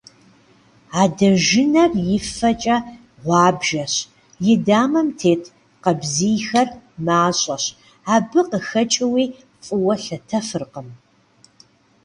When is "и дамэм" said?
4.51-5.07